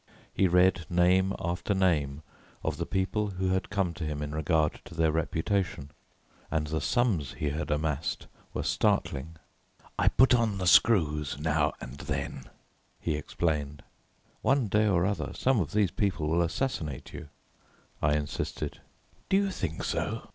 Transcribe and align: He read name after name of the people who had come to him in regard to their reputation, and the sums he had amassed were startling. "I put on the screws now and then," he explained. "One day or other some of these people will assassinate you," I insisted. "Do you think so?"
He 0.33 0.47
read 0.47 0.87
name 0.89 1.31
after 1.39 1.75
name 1.75 2.23
of 2.63 2.77
the 2.77 2.87
people 2.87 3.27
who 3.27 3.49
had 3.49 3.69
come 3.69 3.93
to 3.93 4.03
him 4.03 4.23
in 4.23 4.31
regard 4.33 4.81
to 4.85 4.95
their 4.95 5.11
reputation, 5.11 5.91
and 6.49 6.65
the 6.65 6.81
sums 6.81 7.33
he 7.33 7.51
had 7.51 7.69
amassed 7.69 8.25
were 8.51 8.63
startling. 8.63 9.35
"I 9.99 10.07
put 10.07 10.33
on 10.33 10.57
the 10.57 10.65
screws 10.65 11.37
now 11.39 11.73
and 11.79 11.99
then," 11.99 12.45
he 12.99 13.13
explained. 13.15 13.83
"One 14.41 14.69
day 14.69 14.87
or 14.87 15.05
other 15.05 15.33
some 15.35 15.59
of 15.59 15.71
these 15.71 15.91
people 15.91 16.27
will 16.27 16.41
assassinate 16.41 17.13
you," 17.13 17.29
I 18.01 18.15
insisted. 18.15 18.81
"Do 19.29 19.37
you 19.37 19.51
think 19.51 19.83
so?" 19.83 20.27